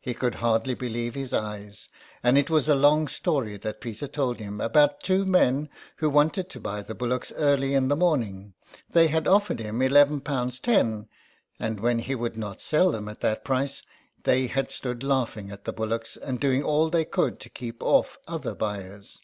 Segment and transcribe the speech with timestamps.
[0.00, 1.88] He could hardly believe his eyes,
[2.22, 6.48] and it was a long story that Peter told him about two men who wanted
[6.50, 8.54] to buy the bullocks early in the morning.
[8.88, 11.08] They had offered him eleven pounds ten,
[11.58, 13.82] and when he would not sell them at that price
[14.22, 18.16] they had stood laughing at the bullocks and doing all they could to keep off
[18.28, 19.20] other buyers.